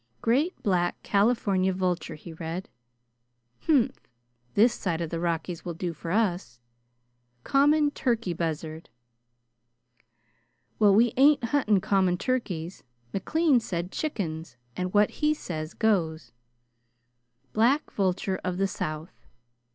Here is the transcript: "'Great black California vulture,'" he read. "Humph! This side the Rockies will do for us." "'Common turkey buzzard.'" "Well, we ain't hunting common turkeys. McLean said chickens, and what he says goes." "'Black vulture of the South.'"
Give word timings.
"'Great 0.19 0.55
black 0.63 0.99
California 1.03 1.71
vulture,'" 1.71 2.15
he 2.15 2.33
read. 2.33 2.67
"Humph! 3.67 3.99
This 4.55 4.73
side 4.73 4.99
the 5.11 5.19
Rockies 5.19 5.63
will 5.63 5.75
do 5.75 5.93
for 5.93 6.09
us." 6.09 6.59
"'Common 7.43 7.91
turkey 7.91 8.33
buzzard.'" 8.33 8.89
"Well, 10.79 10.95
we 10.95 11.13
ain't 11.17 11.43
hunting 11.43 11.81
common 11.81 12.17
turkeys. 12.17 12.81
McLean 13.13 13.59
said 13.59 13.91
chickens, 13.91 14.57
and 14.75 14.91
what 14.91 15.11
he 15.21 15.35
says 15.35 15.75
goes." 15.75 16.31
"'Black 17.53 17.91
vulture 17.91 18.41
of 18.43 18.57
the 18.57 18.67
South.'" 18.67 19.27